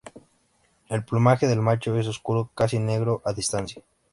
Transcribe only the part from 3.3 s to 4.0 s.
distancia.